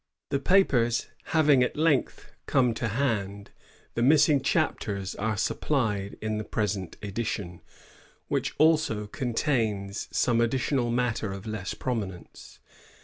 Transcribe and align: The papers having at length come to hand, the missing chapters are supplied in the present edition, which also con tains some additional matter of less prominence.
The 0.31 0.39
papers 0.39 1.05
having 1.25 1.61
at 1.61 1.77
length 1.77 2.31
come 2.47 2.73
to 2.73 2.87
hand, 2.87 3.51
the 3.93 4.01
missing 4.01 4.41
chapters 4.41 5.13
are 5.13 5.37
supplied 5.37 6.17
in 6.23 6.39
the 6.39 6.43
present 6.43 6.97
edition, 7.03 7.61
which 8.27 8.55
also 8.57 9.05
con 9.05 9.35
tains 9.35 10.11
some 10.11 10.41
additional 10.41 10.89
matter 10.89 11.31
of 11.31 11.45
less 11.45 11.75
prominence. 11.75 12.57